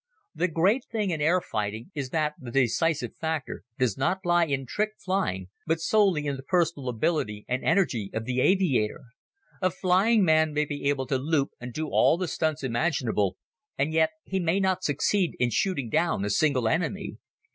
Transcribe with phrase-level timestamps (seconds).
[0.33, 4.65] The great thing in air fighting is that the decisive factor does not lie in
[4.65, 9.01] trick flying but solely in the personal ability and energy of the aviator.
[9.61, 13.37] A flying man may be able to loop and do all the stunts imaginable
[13.77, 17.17] and yet he may not succeed in shooting down a single enemy.